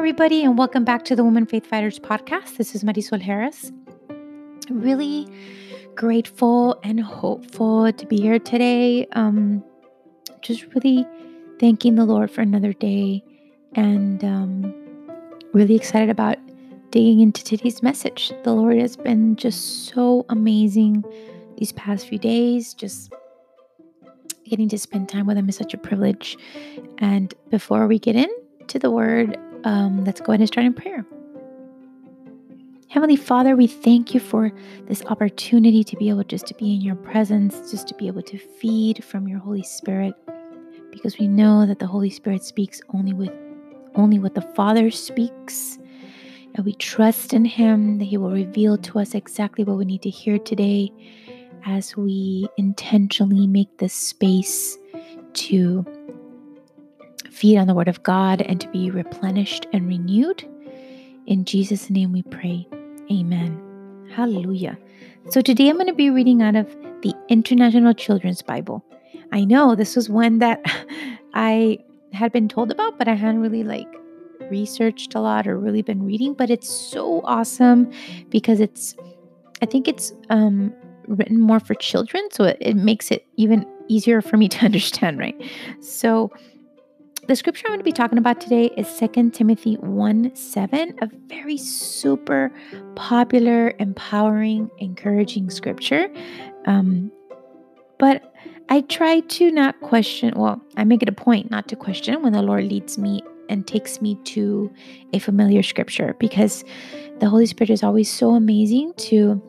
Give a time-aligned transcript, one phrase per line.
[0.00, 2.56] everybody, and welcome back to the Women Faith Fighters podcast.
[2.56, 3.70] This is Marisol Harris.
[4.70, 5.28] Really
[5.94, 9.06] grateful and hopeful to be here today.
[9.12, 9.62] Um,
[10.40, 11.06] just really
[11.58, 13.22] thanking the Lord for another day
[13.74, 14.74] and um,
[15.52, 16.38] really excited about
[16.88, 18.32] digging into today's message.
[18.42, 21.04] The Lord has been just so amazing
[21.58, 22.72] these past few days.
[22.72, 23.12] Just
[24.48, 26.38] getting to spend time with Him is such a privilege.
[26.96, 31.04] And before we get into the Word, um, let's go ahead and start in prayer.
[32.88, 34.50] Heavenly Father, we thank you for
[34.86, 38.22] this opportunity to be able just to be in your presence, just to be able
[38.22, 40.14] to feed from your Holy Spirit,
[40.90, 43.30] because we know that the Holy Spirit speaks only with
[43.94, 45.78] only what the Father speaks.
[46.56, 50.02] And we trust in Him that He will reveal to us exactly what we need
[50.02, 50.90] to hear today
[51.64, 54.76] as we intentionally make this space
[55.34, 55.84] to
[57.40, 60.46] feed on the Word of God and to be replenished and renewed.
[61.26, 62.68] In Jesus' name we pray.
[63.10, 63.58] Amen.
[64.14, 64.76] Hallelujah.
[65.30, 66.66] So today I'm going to be reading out of
[67.00, 68.84] the International Children's Bible.
[69.32, 70.60] I know this was one that
[71.34, 71.78] I
[72.12, 73.88] had been told about, but I hadn't really like
[74.50, 77.90] researched a lot or really been reading, but it's so awesome
[78.28, 78.96] because it's
[79.62, 80.74] I think it's um
[81.06, 85.18] written more for children, so it, it makes it even easier for me to understand,
[85.18, 85.40] right?
[85.80, 86.30] So
[87.30, 91.08] the scripture I'm going to be talking about today is 2 Timothy 1 7, a
[91.28, 92.52] very super
[92.96, 96.12] popular, empowering, encouraging scripture.
[96.66, 97.12] Um,
[98.00, 98.34] but
[98.68, 102.32] I try to not question, well, I make it a point not to question when
[102.32, 104.68] the Lord leads me and takes me to
[105.12, 106.64] a familiar scripture because
[107.20, 109.40] the Holy Spirit is always so amazing to,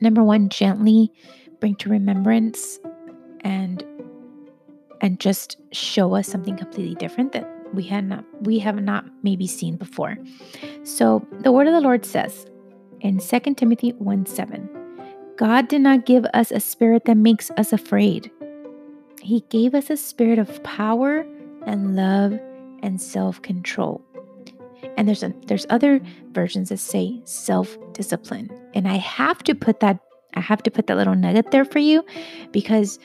[0.00, 1.12] number one, gently
[1.60, 2.80] bring to remembrance
[3.42, 3.84] and
[5.00, 9.46] and just show us something completely different that we had not we have not maybe
[9.46, 10.16] seen before.
[10.84, 12.46] So the word of the Lord says
[13.00, 14.68] in 2 Timothy 1 7,
[15.36, 18.30] God did not give us a spirit that makes us afraid.
[19.22, 21.26] He gave us a spirit of power
[21.66, 22.38] and love
[22.82, 24.02] and self-control.
[24.96, 26.00] And there's a, there's other
[26.30, 28.50] versions that say self-discipline.
[28.74, 30.00] And I have to put that
[30.34, 32.04] I have to put that little nugget there for you
[32.52, 32.98] because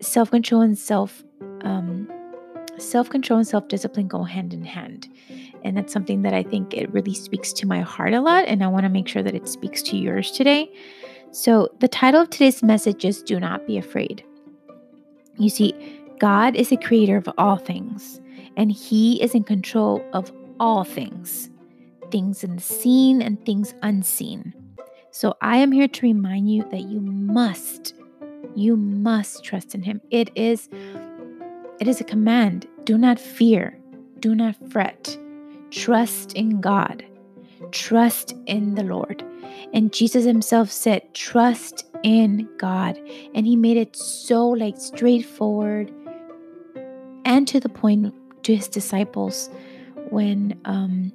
[0.00, 1.22] self control and self
[1.62, 2.08] um,
[2.78, 5.08] self control and self discipline go hand in hand.
[5.62, 8.46] And that's something that I think it really speaks to my heart a lot.
[8.46, 10.72] And I want to make sure that it speaks to yours today.
[11.32, 14.24] So, the title of today's message is Do Not Be Afraid.
[15.36, 15.74] You see,
[16.18, 18.20] God is the creator of all things,
[18.56, 21.48] and He is in control of all things,
[22.10, 24.52] things seen and things unseen.
[25.12, 27.94] So, I am here to remind you that you must
[28.54, 30.00] you must trust in him.
[30.10, 30.68] It is
[31.80, 32.66] it is a command.
[32.84, 33.78] Do not fear.
[34.18, 35.16] Do not fret.
[35.70, 37.04] Trust in God.
[37.72, 39.24] Trust in the Lord.
[39.72, 43.00] And Jesus himself said, "Trust in God."
[43.34, 45.92] And he made it so like straightforward
[47.24, 49.50] and to the point to his disciples
[50.10, 51.12] when um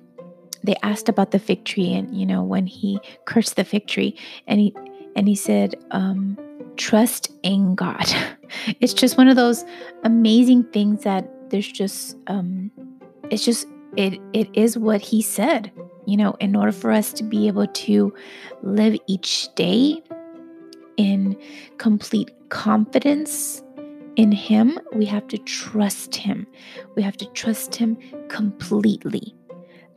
[0.63, 4.18] they asked about the fig tree and you know when he cursed the fig tree
[4.47, 4.74] and he
[5.16, 6.38] and he said um
[6.78, 8.06] trust in God.
[8.80, 9.66] It's just one of those
[10.03, 12.72] amazing things that there's just um
[13.30, 15.72] it's just it it is what he said.
[16.06, 18.13] You know, in order for us to be able to
[18.62, 20.02] live each day
[20.97, 21.36] in
[21.78, 23.63] complete confidence
[24.16, 26.47] in him, we have to trust him.
[26.96, 27.97] We have to trust him
[28.30, 29.36] completely.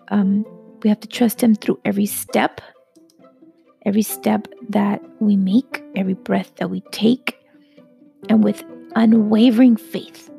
[0.08, 0.44] Um,
[0.82, 2.60] we have to trust him through every step
[3.88, 7.34] every step that we make, every breath that we take,
[8.28, 8.62] and with
[8.96, 10.30] unwavering faith.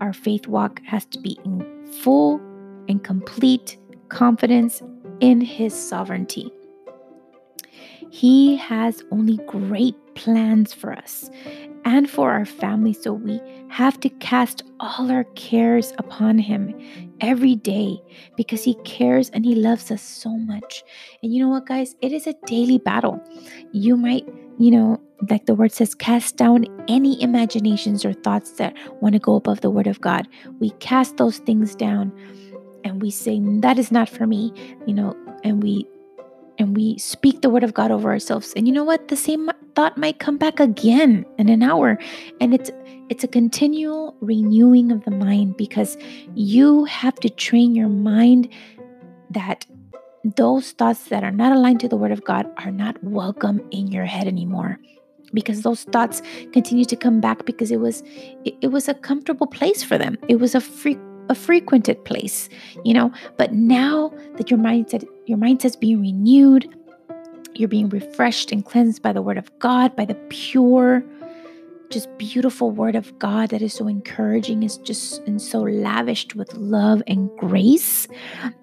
[0.00, 2.40] Our faith walk has to be in full
[2.88, 4.82] and complete confidence
[5.20, 6.50] in His sovereignty.
[8.10, 11.30] He has only great plans for us
[11.84, 12.92] and for our family.
[12.92, 16.74] So we have to cast all our cares upon Him
[17.20, 18.02] every day
[18.36, 20.82] because He cares and He loves us so much.
[21.22, 21.94] And you know what, guys?
[22.00, 23.22] It is a daily battle.
[23.72, 24.26] You might,
[24.58, 29.18] you know, like the word says, cast down any imaginations or thoughts that want to
[29.18, 30.26] go above the word of God.
[30.58, 32.12] We cast those things down
[32.84, 34.52] and we say, that is not for me,
[34.86, 35.14] you know,
[35.44, 35.86] and we
[36.60, 38.52] and we speak the word of God over ourselves.
[38.54, 39.08] And you know what?
[39.08, 41.98] The same thought might come back again in an hour.
[42.38, 42.70] And it's
[43.08, 45.96] it's a continual renewing of the mind because
[46.34, 48.48] you have to train your mind
[49.30, 49.64] that
[50.36, 53.88] those thoughts that are not aligned to the word of God are not welcome in
[53.88, 54.78] your head anymore
[55.32, 56.20] because those thoughts
[56.52, 58.02] continue to come back because it was
[58.44, 60.98] it, it was a comfortable place for them it was a free
[61.30, 62.48] a frequented place,
[62.84, 63.10] you know.
[63.38, 66.68] But now that your mindset, your mindset's being renewed,
[67.54, 71.04] you're being refreshed and cleansed by the word of God, by the pure,
[71.88, 76.52] just beautiful word of God that is so encouraging, is just and so lavished with
[76.54, 78.08] love and grace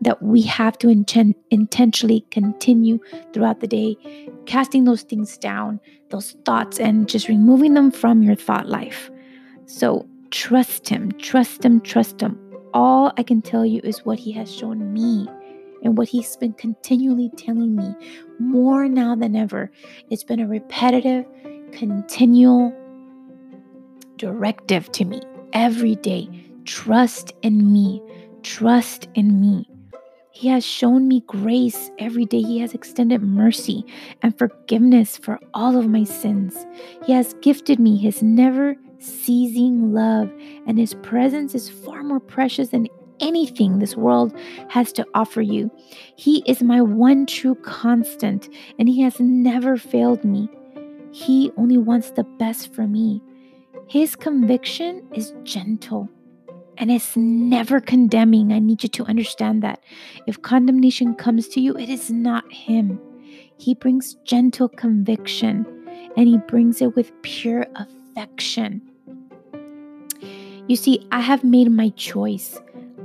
[0.02, 3.00] that we have to inten- intentionally continue
[3.34, 3.96] throughout the day,
[4.46, 5.80] casting those things down,
[6.10, 9.10] those thoughts, and just removing them from your thought life.
[9.68, 12.47] So trust Him, trust Him, trust Him.
[12.78, 15.28] All I can tell you is what He has shown me
[15.84, 17.96] and what He's been continually telling me
[18.38, 19.72] more now than ever.
[20.12, 21.26] It's been a repetitive,
[21.72, 22.72] continual
[24.18, 25.22] directive to me
[25.54, 26.30] every day.
[26.66, 28.00] Trust in me.
[28.44, 29.68] Trust in me.
[30.30, 32.44] He has shown me grace every day.
[32.44, 33.84] He has extended mercy
[34.22, 36.68] and forgiveness for all of my sins.
[37.08, 40.32] He has gifted me his never ceasing love,
[40.66, 42.88] and his presence is far more precious than
[43.20, 44.38] anything this world
[44.70, 45.72] has to offer you.
[46.16, 50.50] He is my one true constant, and he has never failed me.
[51.12, 53.22] He only wants the best for me.
[53.88, 56.10] His conviction is gentle
[56.78, 58.52] and it's never condemning.
[58.52, 59.84] I need you to understand that.
[60.28, 63.00] If condemnation comes to you, it is not Him.
[63.58, 65.66] He brings gentle conviction
[66.16, 68.07] and He brings it with pure affection.
[70.68, 72.60] You see, I have made my choice.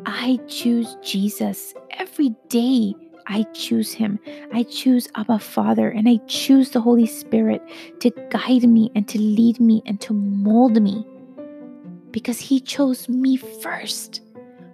[0.04, 2.94] I choose Jesus every day.
[3.26, 4.18] I choose Him.
[4.52, 7.62] I choose Abba Father, and I choose the Holy Spirit
[8.00, 11.06] to guide me and to lead me and to mold me
[12.10, 14.22] because He chose me first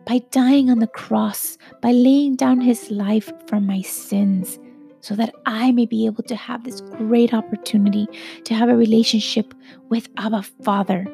[0.06, 4.58] by dying on the cross, by laying down His life for my sins,
[5.00, 8.06] so that I may be able to have this great opportunity
[8.44, 9.54] to have a relationship
[9.88, 11.06] with Abba Father.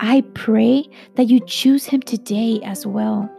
[0.00, 3.30] I pray that you choose Him today as well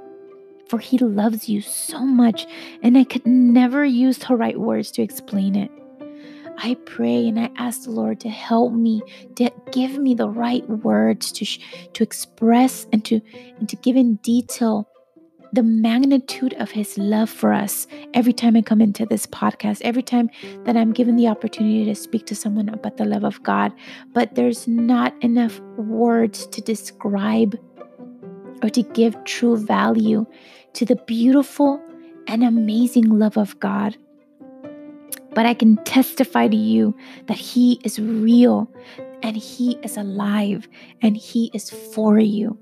[0.70, 2.46] for he loves you so much,
[2.84, 5.72] and I could never use the right words to explain it.
[6.60, 9.02] I pray and I ask the Lord to help me,
[9.36, 11.60] to give me the right words to, sh-
[11.94, 13.22] to express and to,
[13.58, 14.88] and to give in detail
[15.51, 20.04] the magnitude of his love for us every time I come into this podcast, every
[20.04, 20.30] time
[20.66, 23.74] that I'm given the opportunity to speak to someone about the love of God.
[24.13, 27.57] But there's not enough words to describe
[28.62, 30.25] or to give true value
[30.74, 31.81] to the beautiful
[32.28, 33.98] and amazing love of God.
[35.34, 36.95] But I can testify to you
[37.28, 38.72] that He is real
[39.24, 40.68] and He is alive
[41.02, 42.57] and He is for you.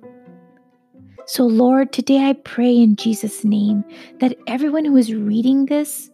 [1.30, 3.84] So, Lord, today I pray in Jesus' name
[4.22, 6.10] that everyone who is reading this,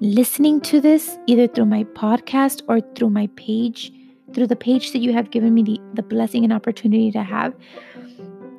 [0.00, 3.92] listening to this, either through my podcast or through my page,
[4.32, 7.52] through the page that you have given me the, the blessing and opportunity to have,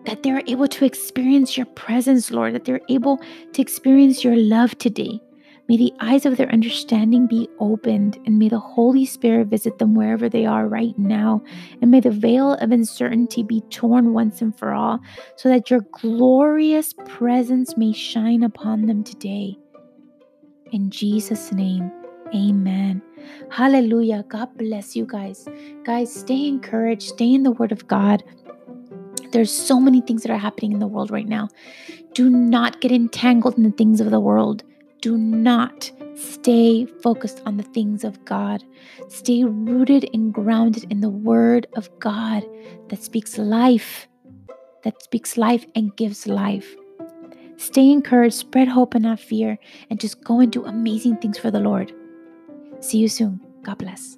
[0.04, 3.22] that they're able to experience your presence, Lord, that they're able
[3.54, 5.22] to experience your love today.
[5.68, 9.96] May the eyes of their understanding be opened, and may the Holy Spirit visit them
[9.96, 11.42] wherever they are right now.
[11.82, 15.00] And may the veil of uncertainty be torn once and for all,
[15.38, 19.58] so that your glorious presence may shine upon them today.
[20.72, 21.92] In Jesus' name,
[22.36, 23.02] amen.
[23.50, 24.24] Hallelujah.
[24.28, 25.48] God bless you guys.
[25.84, 28.24] Guys, stay encouraged, stay in the Word of God.
[29.32, 31.50] There's so many things that are happening in the world right now.
[32.14, 34.64] Do not get entangled in the things of the world.
[35.06, 38.64] Do not stay focused on the things of God.
[39.08, 42.44] Stay rooted and grounded in the Word of God
[42.90, 44.08] that speaks life,
[44.84, 46.76] that speaks life and gives life.
[47.58, 49.60] Stay encouraged, spread hope and not fear,
[49.92, 51.94] and just go and do amazing things for the Lord.
[52.80, 53.40] See you soon.
[53.62, 54.18] God bless.